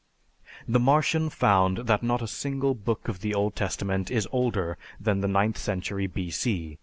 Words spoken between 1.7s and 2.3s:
that not a